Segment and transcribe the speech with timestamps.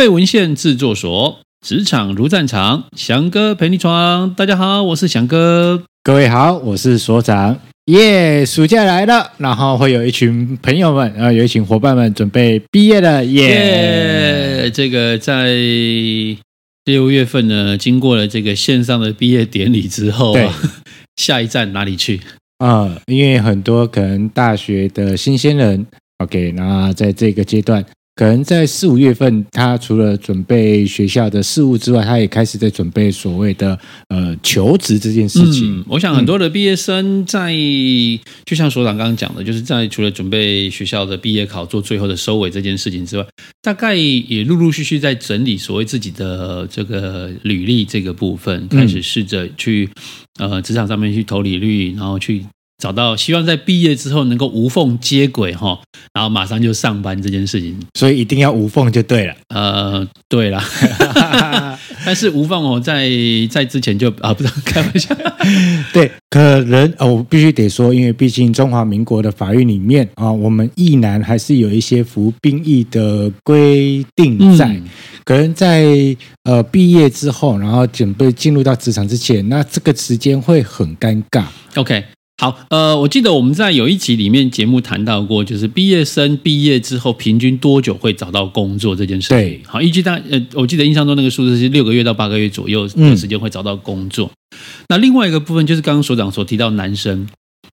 [0.00, 4.32] 废文献制作所，职场如战场，翔哥陪你闯。
[4.34, 5.82] 大家好，我是翔哥。
[6.02, 7.60] 各位好，我是所长。
[7.84, 13.22] 耶，暑假来了，然后会有一群朋友们，然后有一群伙伴们准备毕业了。
[13.26, 15.52] 耶，这个在
[16.86, 20.48] 六月份呢，经过了这个线上的毕业典礼之后，对，
[21.20, 22.18] 下一站哪里去？
[22.56, 25.86] 啊、嗯，因为很多可能大学的新鲜人
[26.24, 27.84] ，OK，那在这个阶段。
[28.20, 35.78] 可能在四五月份，他除了准备学校的事务之外，他也开始在准备所谓的呃求职这件事情。
[35.78, 37.56] 嗯，我想很多的毕业生在，
[38.44, 43.26] 就像所长刚刚讲的，就是在除了准备学校的毕业考、做最后的收尾这件事情之外，
[43.62, 49.88] 大概也陆陆续续在整理所谓自己的这个履历这个部分，开始试着去
[50.38, 52.44] 呃职场上面去投履历，然后去。
[52.80, 55.78] 找到希望在毕业之后能够无缝接轨哈，
[56.14, 59.34] 然后马上就上班这件事情，所以一定要无缝就对了。
[59.54, 60.60] 呃，对了，
[62.04, 63.08] 但是无缝哦，在
[63.50, 65.14] 在之前就啊，不知道开玩笑。
[65.92, 74.66] 对，可能哦，我必须得说，因为毕竟中华民国的法律里面啊，我们役男还是有一些服兵役的规定在。
[74.68, 74.84] 嗯、
[75.24, 75.84] 可能在
[76.44, 81.44] 呃毕业之后，然后准备进入到职场之前，那这个时间会很尴尬。
[81.74, 82.02] OK。
[82.40, 89.28] 好，呃，我记得我们在有一集里面节目谈到过，就是毕业生毕业之后平均多久会找到工作这件事。
[89.28, 94.30] 对，好，依据大，呃，我记得印象中那个数字是六个月到八个月左右的时间会找到工作。
[94.52, 97.28] 嗯、那另外一个部分就是刚刚所长所提到，男生，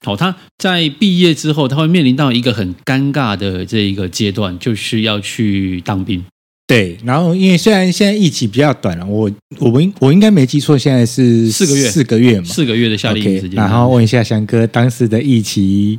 [0.06, 6.22] 好，他在毕业之后，他会面临到一个很尴尬的这一个阶段，就是要去当兵。
[6.68, 13.56] 对，然后因为虽然现在疫情比较短了，我我们我应该没记错，现在是四个月，四个月嘛，四个月的夏令营时间。
[13.56, 15.98] 然后问一下翔哥，当时的疫情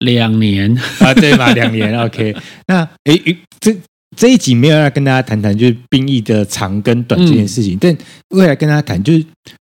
[0.00, 1.54] 两年啊，对吧？
[1.54, 1.98] 两年。
[2.04, 3.74] OK，那诶诶，这
[4.14, 7.98] 这一集没有要跟大家谈谈就是兵役的长跟短这件事情，嗯、但
[8.36, 9.24] 未来跟大家谈就是。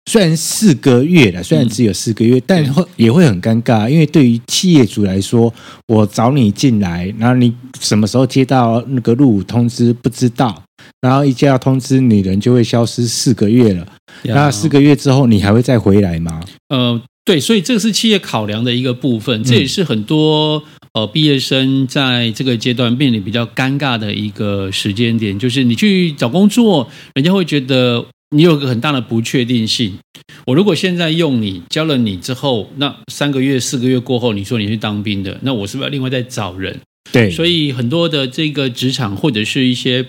[0.09, 5.53] 虽然四个月了，虽然只有四个月，嗯、但会也会很尴尬，因为对于企业主来说，
[5.87, 10.63] 我找你进来，然后你什么时候接到那个入伍通知不知道，
[11.03, 13.87] 然后一接到通知，你人就会消失四个月了。
[14.25, 16.43] 那四个月之后，你还会再回来吗？
[16.71, 20.65] 呃，对，所以这个是企业考量的一个部分，这也是很多
[20.95, 28.07] 呃毕业生在这个阶段面临比较尴尬的一个时间点，就是你去找工作，人家会觉得。
[28.31, 29.99] 你有个很大的不确定性。
[30.47, 36.81] 我如果现在用你教了你之后，那三个月、四个月过后，你说你去当兵的，那我是不是要另外再找人？
[37.11, 40.07] 对，所以很多的这个职场或者是一些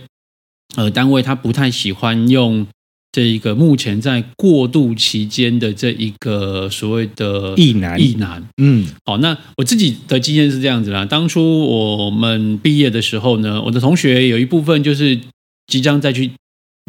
[0.76, 2.68] 呃单位，他不太喜欢用
[3.12, 8.02] 这一个目前在过渡期间的这一个所谓的役男。
[8.02, 11.06] 役男，嗯，好，那我自己的经验是这样子啦。
[11.06, 15.20] 当初我们毕业的时候呢，我的同学有一部分就是
[15.68, 16.32] 即将再去。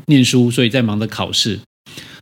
[0.07, 1.61] 念书，所以在忙着考试。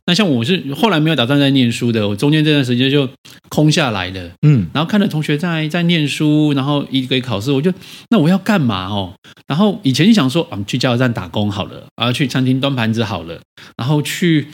[0.05, 3.07] 那像我是后来没有打算再念书的，我中间这段时间就
[3.47, 4.31] 空下来了。
[4.41, 7.71] 嗯，然后看着同学在在念书，然后一个考试，我就
[8.09, 9.13] 那我要干嘛哦？
[9.45, 13.39] 然后以前就想说啊，去加油站打工好了，啊，去餐厅端盘子好了，
[13.77, 14.47] 然后去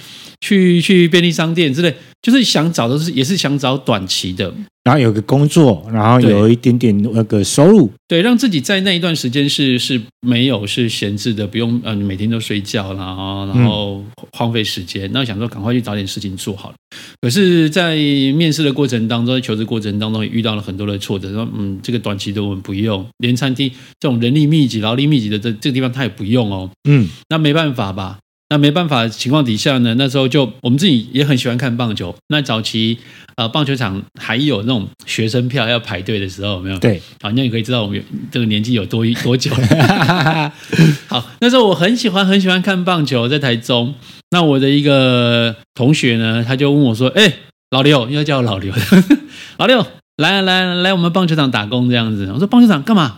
[0.45, 1.91] 去去便利商店之类，
[2.21, 4.53] 就是想找的是也是想找短期的。
[4.83, 15.09] 然后有个工作，然后有一点点那个收入，对，让自己在那一段时间是是没有是闲置的，不用呃每天都睡觉啦，然后荒废时间。
[15.11, 16.75] 那想说赶快去找点事情做好了。
[17.19, 21.33] 可是，在面试的过程当中，在求职过程当中，也遇到了很多的挫折。
[21.33, 26.69] 说嗯，这个短期的我们不用，连餐厅这种人力密集、劳力密集的这这个地方他也不用哦。
[26.87, 28.19] 嗯，那没办法吧？
[28.49, 32.15] 那没办法的情况底下呢，那时候就我们自己也很喜欢看棒球。
[32.27, 32.97] 那早期。
[33.37, 36.79] 呃，棒球场还有那种学生票要排队的时候，有没有？
[36.79, 38.01] 对，好，那你可以知道我们
[38.31, 39.51] 这个年纪有多多久。
[41.09, 43.93] 好，那时候我很喜欢很喜欢看棒球，在台中。
[44.31, 47.33] 那我的一个同学呢，他就问我说：“哎，
[47.71, 48.73] 老刘，要叫我老刘，
[49.59, 49.85] 老刘，
[50.15, 53.17] 来来来，我们棒球场打工这样子。”我说：“棒球场干嘛？”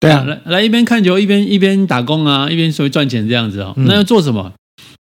[0.00, 3.72] 对啊，来来一边看球一边一边打工啊，一边所谓赚钱这样子哦。
[3.76, 4.52] 嗯、那要做什么？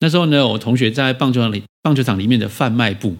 [0.03, 3.15] 那时候呢，我同学在棒球场里棒球场里面的贩卖部。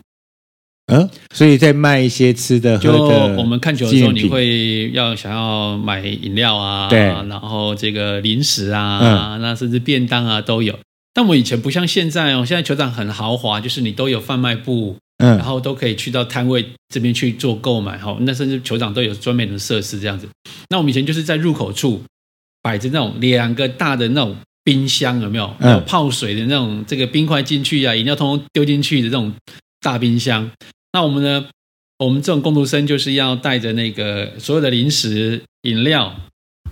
[0.88, 2.98] 嗯，所以在卖一些吃的、喝的。
[2.98, 10.78] 就我们看球的时候，你会要想要买饮料啊，对，然后这个零食啊，嗯、那甚至便当啊都有。
[11.14, 18.18] 但我以前不像现在哦，现在球场很豪华，就是你都有贩卖部，嗯，然后都可以去到摊位这边去做购买哈。
[18.20, 20.28] 那甚至球场都有专门的设施这样子。
[20.70, 22.04] 那我们以前就是在入口处
[22.62, 25.54] 摆着那种两个大的那种冰箱，有没有？
[25.62, 29.34] 有泡水的那种，这个冰块进去啊，饮料通通丢进去的这种。
[29.86, 30.50] 大冰箱，
[30.94, 31.46] 那我们呢？
[32.00, 36.16] 我们这种工读生就是要带着那个所有的零食、饮料，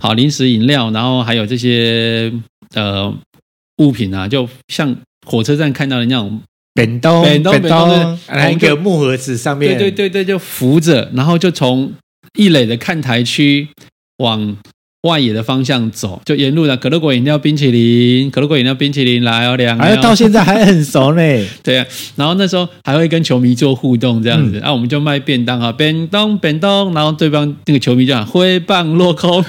[0.00, 2.32] 好，零食、饮料，然后还有这些
[2.74, 3.14] 呃
[3.76, 4.96] 物品啊，就像
[5.26, 6.40] 火车站看到的那种
[6.72, 11.92] 扁刀，扁刀，扁刀，来一个木盒子上面，对对对对，就扶着，然后就从
[12.38, 13.68] 一垒的看台区
[14.16, 14.56] 往。
[15.02, 21.22] 外野的方向走，就沿路的可乐果饮料、冰淇淋，可乐果饮料、冰淇淋来哦，两，还到现在还很熟呢。
[21.64, 29.44] 对啊，然后那时候还会跟球迷做互动，这样子，啊、我们就卖便当啊，便当便当，然后对方那个球迷就喊挥棒落空，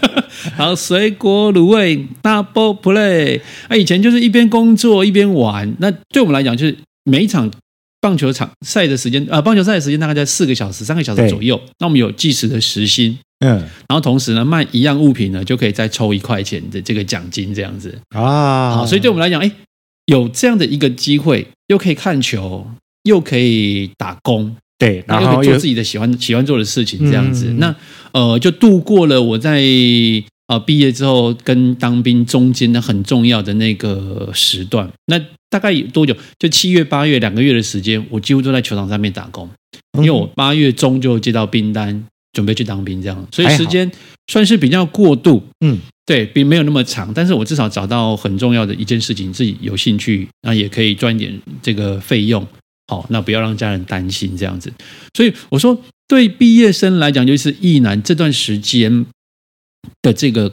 [0.58, 7.50] 然后水果卤味 double play，啊，以前就是一边工作一边玩，那对我们来讲就是每一场
[8.08, 13.18] 棒球场赛的时间啊，棒球赛的时间大概在四个小时、三个小时左右，那我们有计时的时薪。
[13.40, 18.76] 嗯，然后同时呢，卖一样物品呢，就可以再抽一块钱的这个奖金，这样子啊。
[18.76, 19.52] 好，所以对我们来讲，哎，
[20.06, 22.66] 有这样的一个机会，又可以看球，
[23.02, 27.48] 又可以打工，对，然后又可以做自己的喜欢喜欢做的事情，这样子。
[27.50, 27.76] 嗯、那
[28.12, 29.60] 呃，就度过了我在
[30.48, 34.90] 呃毕业之后跟当兵中间的很重要的那个时段。
[35.06, 35.18] 那
[35.48, 36.14] 大概有多久？
[36.38, 39.48] 就七月、八月两个月的时间，我几乎都在球场上面打工，
[39.98, 42.04] 因为我八月中就接到兵单。
[42.34, 43.90] 准备去当兵，这样，所以时间
[44.30, 52.46] 算是比较过渡，嗯，对，并没有那么长，但是我至少找到很重要的一件事情，自己有兴趣，那也可以赚一点这个费用，
[52.86, 54.72] 好，那不要让家人担心这样子。
[55.14, 59.06] 所以我说，对毕业生来讲，就是役男这段时间
[60.02, 60.52] 的这个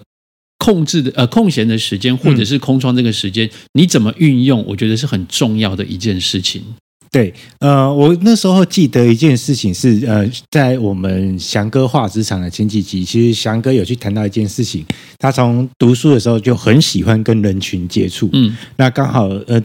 [0.57, 6.63] 控制的呃空闲的时间，或者是空窗这个时间，你怎么运用，我觉得是很重要的一件事情。
[7.11, 14.85] 对，呃，我那时候记得一件事情是，呃，在我们翔哥画职场的前几集，其实翔哥有去谈到一件事情，
[15.17, 19.61] 他从读书的时候就很喜欢跟人群接触，嗯，那刚好，呃，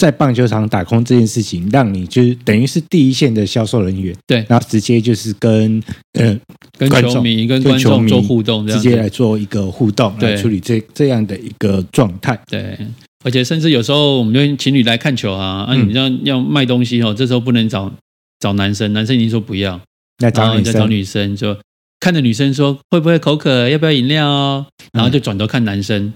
[0.00, 5.82] 在棒球场打工这件事情，让你就是等于是第一线的销售人员，对，然后直接就是跟
[6.14, 6.34] 呃
[6.78, 12.78] 跟球迷跟观众做互动，直接来做一个互动，来处理这这样的一个状态，对。
[13.22, 17.92] 而且甚至有时候我们就情侣来看球啊，啊，你要要卖东西哦，这时候不能找
[18.38, 19.78] 找男生，男生已经说不要，
[20.20, 21.54] 那找女生，找女生就
[22.00, 24.26] 看着女生说会不会口渴，要不要饮料？
[24.26, 26.14] 哦，然后就转头看男生，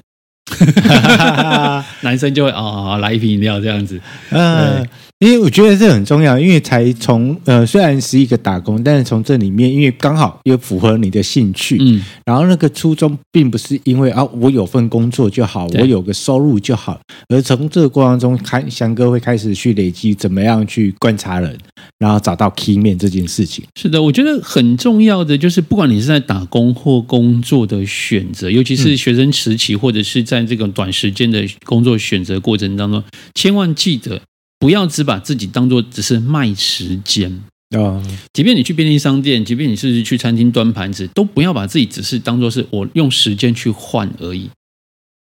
[2.04, 4.86] 男生就会哦来一瓶饮料这样子，嗯。
[5.20, 21.56] 因为我觉得这很重要，因为才从呃虽然是一个打工，但是从这里面，因为刚好又符合你的兴趣，嗯，然后那个初衷并不是因为啊我有份工作就好，我有个收入就好，而从这个过程中，开翔哥会开始去累积怎么样去观察人，
[21.98, 23.64] 然后找到 key 面这件事情。
[23.76, 33.02] 是的，我觉得很重要的就是，不管你是在打工或工作的选择，尤其是学生时期，或者是在这个短时间的工作选择过程当中，
[33.34, 34.20] 千万记得。
[34.60, 37.30] 不要只把自己当做只是卖时间
[37.76, 38.02] 啊！
[38.32, 44.48] 即便你去便利商店，即便你是去餐厅端盘子，都不要把自己只是当做是我用时间去换而已。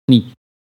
[0.07, 0.25] 你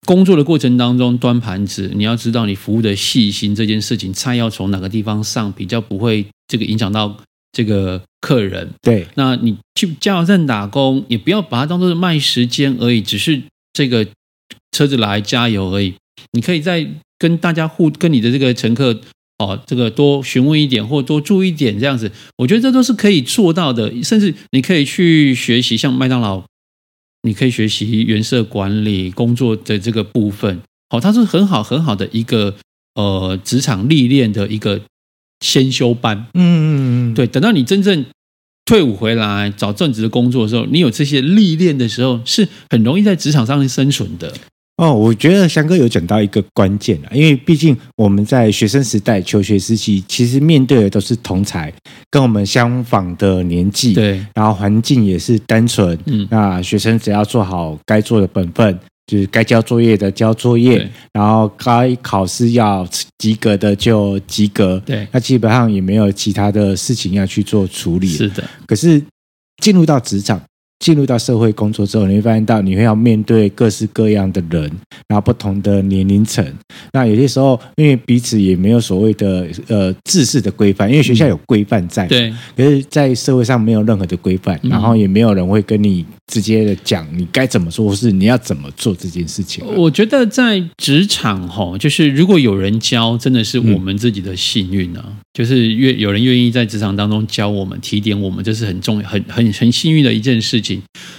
[0.06, 7.18] 工作的过程当中端盘子，你要知道你服务的细心这件事情，菜要从哪个地方上，比较不会这个影响到
[7.52, 8.70] 这个客人。
[8.82, 13.42] 对，那你去加油站打工，也不要把它当做是卖时间而已，只是
[13.74, 14.08] 这个
[14.74, 15.94] 车子来加油而已。
[16.34, 16.86] 你可以在
[17.18, 19.00] 跟大家互跟你的这个乘客
[19.40, 23.92] 哦，这个多询问一点或多注意一点这样子，我觉得这都是可以做到的。
[24.04, 26.44] 甚至你可以去学习，像麦当劳，
[27.24, 30.62] 你可以学习原社管理工作的这个部分。
[30.90, 32.56] 好，它是很好很好的一个
[32.96, 34.82] 呃职场历练的一个
[35.40, 36.28] 先修班。
[36.34, 38.06] 嗯嗯嗯，对，等到你真正
[38.66, 44.34] 退伍回来找正职的工作的时候，你有这些历练的时候，是很容易在职场上生存的。
[44.84, 51.74] 哦，我觉得翔哥有讲到一个关键啊，因为毕竟我们在学生时代、求学时期，其实面对的都是同才，
[52.12, 62.86] 跟我们相仿的年纪，对，然后环境也是单纯，嗯，那学生只要做好该做的本分，就是该交作业的交作业，然后该考试要
[63.18, 68.44] 及格的就及格，对，那基本上也没有其他的事情要去做处理，是的。
[68.68, 69.02] 可是
[69.62, 70.42] 进入到职场。
[70.84, 74.64] 进入到社会工作之后，你会发现到你会要面对各式各样的人，
[75.08, 76.46] 然后不同的年龄层。
[76.92, 82.34] 那有些时候，因为彼此也没有所谓的呃制式的规范，因为学校有规范在，对。
[82.58, 89.66] 可是，在社会上没有任何的规范，然后也没有人会跟你直接的讲你该怎么做，或是你要怎么做这件事情。
[89.78, 95.14] 我觉得在职场哈，就是如果有人教，真的是我们自己的幸运啊。
[95.34, 100.73] 就是愿有人愿意在职场当中教我们、提点我们，这是很重要、很很很幸运的一件事情。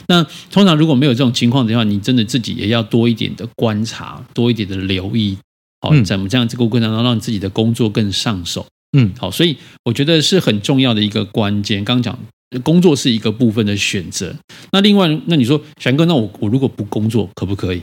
[0.06, 5.36] 那通常如果没有这种情况的话，你真的自己也要多一点的观察，多一点的留意，
[5.80, 8.66] 好，怎么这样这个过程当中让自己的工作更上手？
[8.96, 11.84] 嗯，好，所以我觉得是很重要的一个关键。
[11.84, 12.18] 刚讲
[12.62, 14.34] 工作是一个部分的选择，
[14.70, 17.82] 那另外，那你说翔哥，那我我如果不工作可不可以？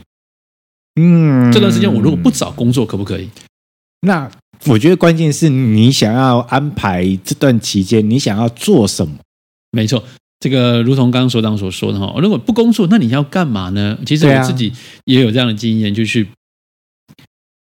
[1.00, 3.30] 嗯，这段时间我如果不找工作，可不可以？
[4.02, 4.30] 那
[4.68, 9.16] 我觉得关键是你想要安排这段期间，你想要做什么？
[9.72, 10.04] 没错，
[10.42, 13.98] 这个如同刚刚所长所说的哈，如果不工作，那你要干嘛呢？
[14.06, 14.74] 其实我自己
[15.06, 16.28] 也有这样的经验，就是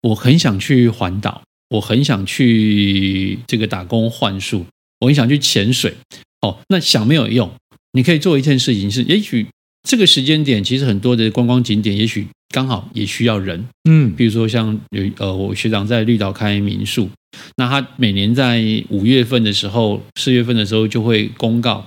[0.02, 4.66] 我很想去环岛，我很想去这个打工换宿，
[5.00, 5.94] 我很想去潜水。
[6.42, 7.50] 哦，那想没有用，
[7.92, 9.46] 你可以做一件事情是，也许
[9.88, 13.66] 这个时间点，其实很多的观光景点，也许刚好也需要人。
[13.88, 17.08] 嗯，比如说像有呃，我学长在绿岛开民宿，
[17.56, 21.86] 那他每年在五月份的时候、四月份的时候就会公告，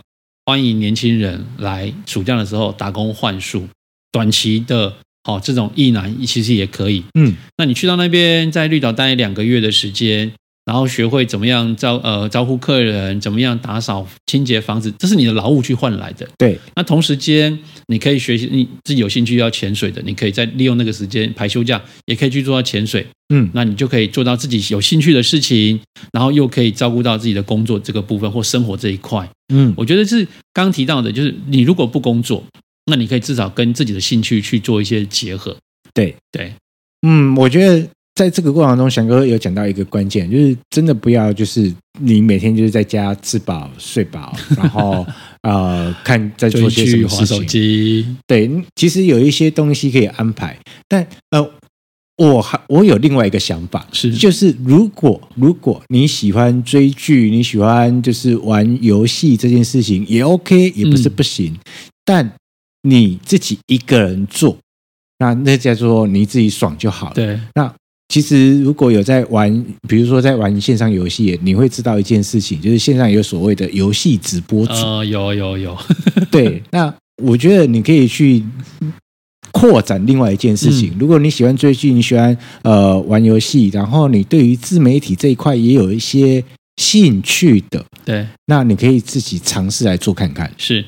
[0.50, 3.68] 欢迎年轻人来暑假的时候打工换宿，
[4.12, 7.04] 短期的，哦，这种役男其实也可以。
[7.14, 10.32] 嗯，那你去到那边，在绿岛待两个月的时间。
[10.70, 16.30] 然后学会怎么样招呃招呼客人，怎么样打扫清洁房子，这是你的劳务去换来的。
[16.38, 17.58] 对，那同时间
[17.88, 23.04] 你可以学习，你自己有兴趣要潜水的，你可以再利用那个时间排休假，也可以去做到潜水。
[23.34, 25.80] 嗯，那你就可以做到自己有兴趣的事情，
[26.14, 29.28] 然后又可以照顾到自己的工作这个部分或生活这一块。
[29.52, 30.24] 嗯，我觉得是
[30.54, 32.44] 刚刚提到的，就是你如果不工作，
[32.86, 35.58] 那你可以至少跟自己的兴趣去做一些结合。
[35.96, 36.54] 对对，
[37.02, 37.88] 嗯，我觉得。
[38.20, 45.08] 在这个过程中，翔哥有讲到一个关键，就是真的不要，就是你每天就是在家吃饱睡饱，然后
[45.44, 48.06] 呃看在做些什么事 手机。
[48.28, 50.60] 对，其实有一些东西可以安排，
[50.90, 51.50] 但呃，
[52.18, 61.60] 我还我有另外一个想法，是就是如果如果你喜欢追剧，你喜欢就是玩游戏这件事情也 OK，也不是不行，嗯、
[62.04, 62.34] 但
[62.82, 64.58] 你自己一个人做，
[65.20, 67.14] 那那叫做你自己爽就好了。
[67.14, 67.74] 对，那。
[68.10, 74.74] 其实，如果有在玩，比如说在玩线上游戏，你会知道一件事情，就是线上有所谓的游戏直播主。
[74.74, 75.78] 呃，有有有。
[76.32, 76.92] 对，那
[77.24, 78.44] 我觉得你可以去
[79.52, 80.90] 扩展另外一件事情。
[80.96, 86.44] 嗯、如果你喜欢追剧，你喜欢呃玩游戏，然后你对于自媒体这一块也有一些
[86.78, 90.52] 兴趣的，对，那你可以自己尝试来做看看。
[90.58, 90.84] 是。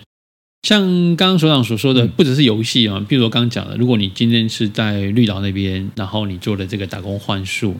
[0.63, 7.71] 像刚刚所长所说的，不只是游戏啊，比如我刚刚讲的，如果你今天是在绿岛那边，然后你做了这个打工换宿，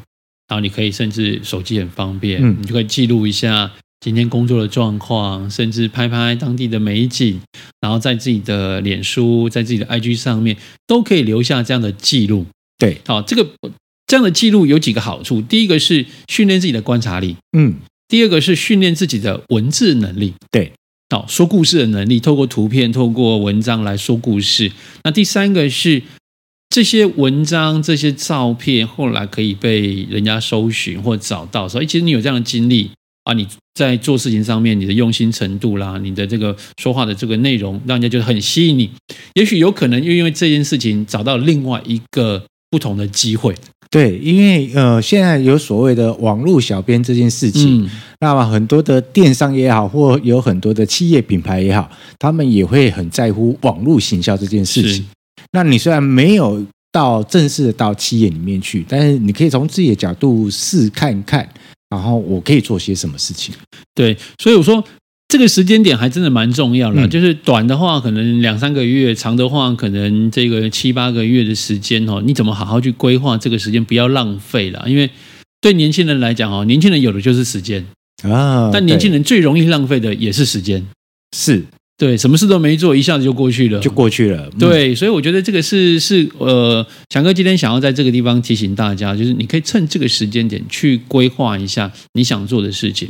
[0.47, 7.39] 然后你可以甚至手机很方便，你就可以记录一下今天工作的状况，甚至拍拍当地的美景，
[7.79, 10.57] 然后在自己的脸书、在自己的 IG 上面
[10.87, 12.47] 都可以留下这样的记录。
[12.79, 13.47] 对，好，这个
[14.07, 17.75] 这样的记录有几个好处，第一个是训练自己的观察力，嗯，
[18.07, 20.71] 第二个是训练自己的文字能力，对。
[21.11, 24.71] 好，说故事的能力，透过图片、透过文章来说故事。
[25.03, 26.01] 那第三个是
[26.69, 31.67] 这些文章、这些照片，后来可以被人家搜寻或找到。
[31.67, 32.91] 所以，其实你有这样的经历
[33.25, 38.89] 啊，你在做事情上面，你的用心程度啦，你的这个说话的这个内容，让人家就很吸引你。
[39.33, 43.53] 也许有可能又因为这件事情找到另外一个不同的机会。
[43.91, 47.89] 对，因为呃，现在有所谓的网络小编这件事情，嗯、
[48.21, 55.05] 那么很多的电商也好，或有很多的企业品牌也好，他们也会很在乎网络行销这件事情。
[55.51, 61.45] 那你虽然没有到正式的到企业里面去，但是你可以从自己的角度试看看，
[61.89, 63.53] 然后我可以做些什么事情。
[63.93, 64.81] 对，所以我说。
[65.31, 74.83] 这个时间点还真的蛮重要的，就是短的话可能两三个月，长的话可能这个七八个月的时间哦，你怎么好好去规划这个时间，不要浪费了。
[74.87, 75.09] 因为
[75.61, 77.85] 对年轻人来讲哦，年轻人有的就是时间
[78.23, 80.85] 啊，但年轻人最容易浪费的也是时间，
[81.33, 81.63] 是
[82.01, 84.49] 对，什么事都没做，一下子就过去了，就过去了。
[84.57, 93.07] 对，所以我觉得这个是是呃，翔哥今天想要在这个地方提醒大家，就是你可以趁这个时间点去规划一下你想做的事情。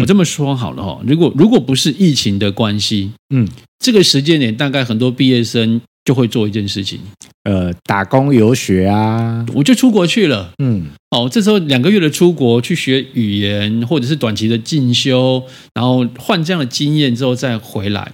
[0.00, 3.46] 我这么说好了哈，如果如果不是疫情的关系，嗯，
[3.78, 6.98] 这个时间点大概很多毕业生就会做一件事情，
[7.44, 18.10] 呃，打工游学啊，我就出国去了，嗯，哦，这时候两个月的出国去学语言，或者是短期的进修，然后换这样的经验之后再回来，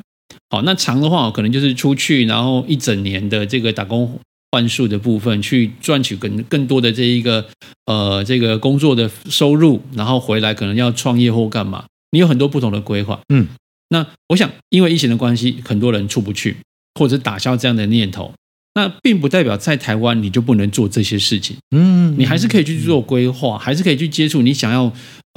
[0.50, 4.18] 好，那长的话可能就是出去，然后一整年的这个打工。
[4.50, 7.46] 换宿的部分去赚取更更多的这一个
[7.84, 13.20] 呃这个工作的收入，然后回来可能要创业或干嘛，你有很多不同的规划。
[13.28, 13.46] 嗯，
[13.90, 16.56] 那我想因为疫情的关系，很多人出不去，
[16.94, 18.32] 或者打消这样的念头。
[18.74, 21.58] 那并不代表在台湾你就不能做这些事情。
[21.76, 24.90] 嗯，你还是可以去做规划，还是可以去接触你想要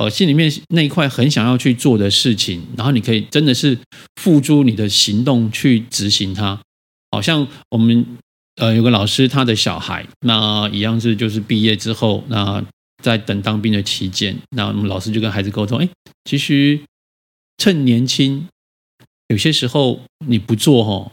[0.04, 3.78] 呃心里面那一块很想要去做的事情，然后你可以真的是
[4.22, 6.60] 付诸你的行动去执行它。
[7.12, 8.06] 好像我们。
[8.58, 12.64] 呃，有个老师，他的小孩那一样是，就是毕业之后，那
[13.02, 15.88] 在等当兵的期间，那我们老师就跟孩子沟通，哎，
[16.26, 16.78] 其实
[17.58, 18.46] 趁年轻，
[19.30, 21.12] 有些时候你不做哈，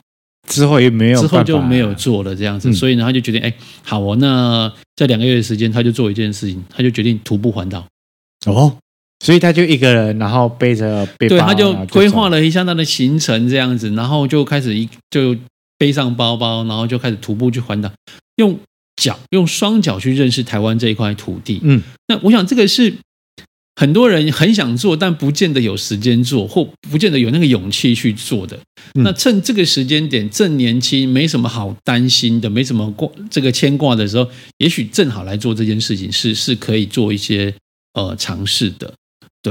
[0.48, 3.54] 之后也没有，之后就没有做了这样子，嗯、所以呢，他就决定，哎，
[3.84, 7.86] 好哦，那在两个月的时间，他就做一件事情，他就决定徒步环岛。
[8.52, 8.76] 哦，
[9.24, 15.36] 所以他就一个人，然后背着背包，对，他就规划了一下他的行程这样子，然后就开始一就
[15.78, 17.90] 背上包包，然后就开始徒步去环岛，
[18.36, 18.58] 用
[18.96, 21.60] 脚用双脚去认识台湾这一块土地。
[21.62, 22.94] 嗯，那我想这个是。
[23.80, 28.58] 很多人很想做，但不见得有时间做，或不见得有那个勇气去做的。
[28.94, 37.54] 嗯、那趁这个时间点正年轻，没什么好担心的，没什么挂这个牵挂的时候，也许正好来做这件事情，是是可以做一些
[37.98, 38.94] 呃尝试的。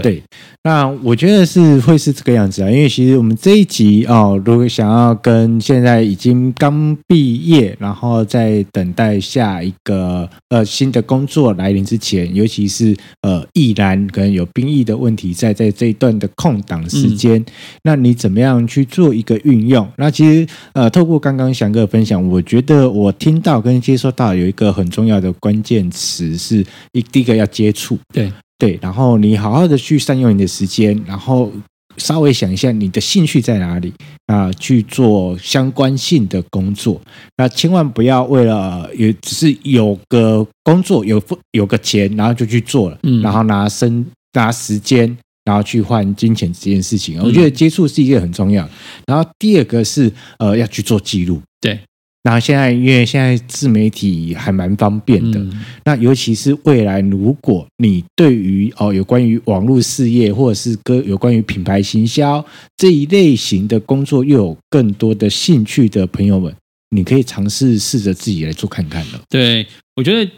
[0.01, 0.23] 对，对，
[0.63, 17.45] 那我觉得是会是这个样子啊，因为其实我们这一集哦，如果想要跟现在已经刚毕业，然后在等待下一个呃新的工作来临之前，尤其是呃毅然可能有兵役的问题在在这一段的空档时间，嗯、
[17.83, 19.87] 那你怎么样去做一个运用？
[19.97, 28.31] 那其实呃，透过刚刚翔哥的分享，我觉得我听到跟接收到有一个很重要的关键词是一第一个要接触，对。
[28.57, 31.51] 对，然后你好好的去善用你的时间，然后
[31.97, 33.93] 稍微想一下你的兴趣在哪里
[34.25, 36.99] 啊，去做相关性的工作。
[37.37, 41.21] 那千万不要为了有只是有个工作有
[41.51, 47.21] 有个钱，然后就去做了，嗯，然后拿生拿时间，然后去换金钱这件事情。
[47.21, 48.67] 我觉得接触是一个很重要。
[49.05, 51.79] 然后第二个是呃要去做记录，对。
[52.23, 62.45] 然后现在，因为现在自媒体还蛮方便的，嗯、那尤其是未来，如果你对于哦有关于网络事业或者是跟有关于品牌行销
[62.75, 66.53] 这一类型的工作又有更多的兴趣的朋友们，
[66.89, 69.21] 你可以尝试试着自己来做看看了。
[69.29, 70.29] 对，我觉得，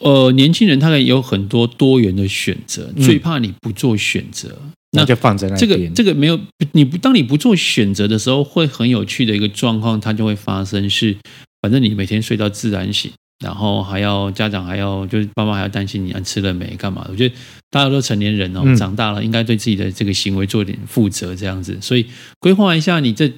[0.00, 4.60] 呃，年轻人他可以有很多多元的选择，嗯、最怕你不做选择。
[4.92, 5.60] 那就放在那边。
[5.60, 6.40] 这个这个没有
[6.72, 11.16] 你不当你不做选择的时候，会很有趣的一个状况，它就会发生是，
[11.60, 13.10] 反正你每天睡到自然醒，
[13.44, 17.06] 然后还要家长还要就是爸妈还要担心你吃了没干嘛。
[17.10, 17.34] 我觉得
[17.70, 21.76] 大家都成年人哦，长大了应该对自己的这个行为做点负责，这样子。
[21.82, 22.06] 所以
[22.38, 23.30] 规划一下你这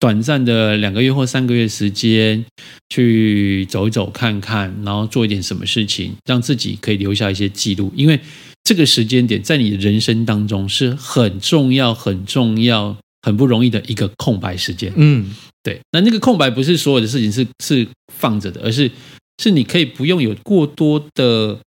[0.00, 2.44] 短暂的两个月或三个月时间，
[2.90, 8.18] 去走一走看看，然后做一点什么事情，让自己可以留下一些记录，因为。
[8.66, 14.92] 这个时间点在你的人生当中是很重要、很重要、很不容易的一个空白时间。
[14.96, 15.30] 嗯，
[15.62, 15.78] 对。
[15.92, 18.90] 那那个空白不是所有的事情是是放着的，而是
[19.40, 21.60] 是你可以不用有过多的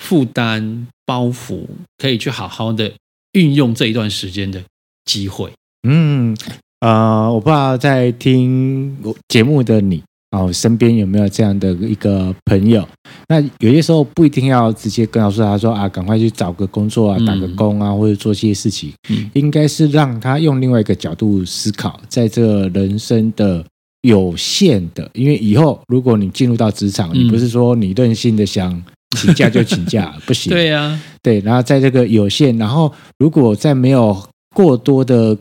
[0.00, 1.64] 负担包袱，
[1.96, 2.92] 可以去好好的
[3.32, 4.62] 运用这一段时间的
[5.06, 5.50] 机会。
[5.88, 6.36] 嗯，
[6.80, 8.94] 呃，我不知道在听
[9.28, 10.02] 节目的你。
[10.34, 12.86] 哦，身边有没有这样的一个朋友？
[13.28, 18.92] 那有些时候不一定要直接跟他说他说啊，赶快去找个工作啊，打个工啊，或者做些事情。
[19.10, 23.64] 嗯，应该是让他用另外一个角度思考，在这个人生的
[24.02, 28.82] 有限的，因为以后如果你进入到职场，你不是说你任性的想
[29.16, 30.50] 请假就请假， 不行。
[30.52, 31.40] 对呀，对。
[31.40, 34.20] 然后在这个有限，然后如果在没有
[34.54, 35.38] 过多的。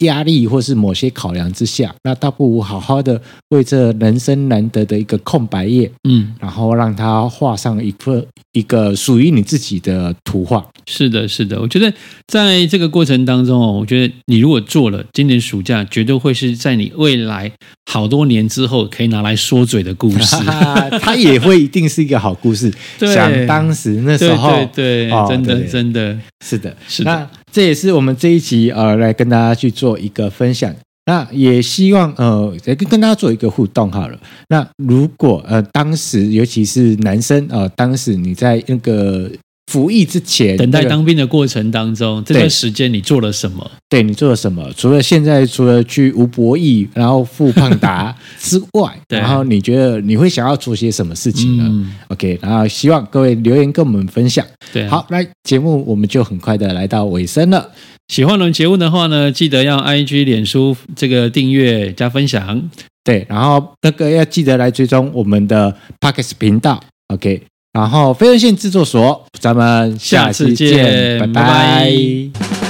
[0.00, 10.66] 压力或是某些考量之下，那倒不如好好的为这人生难得的一个空白页，嗯，然后让它画上一个一个属于你自己的图画。
[10.88, 11.92] 是的，是的，我觉得
[12.28, 17.50] 在这个过程当中哦，我觉得你如果做了，今年暑假绝对会是在你未来
[17.90, 20.36] 好多年之后可以拿来说嘴的故事。
[21.00, 22.72] 它也会一定是一个好故事。
[22.98, 27.10] 对想当时那时候，对，对，对，哦、真的，真的是的，是的。
[27.10, 30.74] 那这也是我们这一集呃，来跟大家去做一个分享。
[31.06, 34.18] 那也希望呃，跟跟大家做一个互动好了。
[34.48, 39.30] 那如果呃，当时尤其是男生啊，当时你在那个。
[39.66, 43.68] 服役之前，等待当兵的过程当中，这段时间你做了什么？
[43.88, 44.70] 对，你做了什么？
[44.76, 51.64] 除了现在，除了去吴博义，然后赴胖达 之外，然后你觉得你会想要做些什么事情呢？
[51.66, 54.46] 嗯，OK，然后希望各位留言跟我们分享。
[54.72, 57.70] 对啊，好，来节目我们就很快的来到尾声了。
[58.08, 62.70] 喜欢我们节目的话呢，记得要 IG、脸书这个订阅加分享。
[63.02, 66.80] 对，然后那个要记得来追踪我们的 Podcast 频道。
[67.08, 67.42] OK。
[67.76, 71.32] 然后，非人线制作所，咱们下次见，拜拜。
[71.34, 72.65] 拜拜。